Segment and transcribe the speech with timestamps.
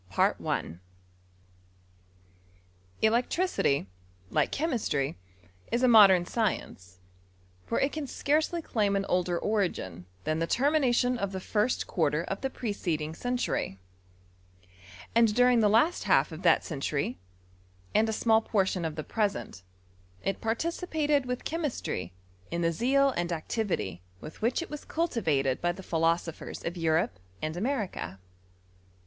[0.15, 0.79] 251
[3.03, 3.07] CHAPTER V.
[3.07, 3.65] OF BLBCTBO CHEBCIBTRT.
[3.67, 3.85] Ei«ECTRJCiTYy
[4.31, 5.17] like chemistry,
[5.71, 6.97] is a modern science;:
[7.69, 11.85] lor it can scarcely claim an older origin tkan the ter miBStmn of the first
[11.85, 13.77] quarter of the preceding century;
[15.13, 17.19] and during the last half of that century,
[17.93, 19.61] and a small pnaction of the present,
[20.23, 22.11] it participated with chemistry
[22.49, 27.19] itt tiie zeal and activity with which it was cultivated by ^e: philosophers of Europe
[27.39, 28.17] and America.